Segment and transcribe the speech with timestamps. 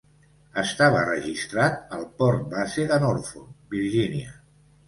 [0.61, 4.35] Estava registrat al port base de Norfolk, Virgínia.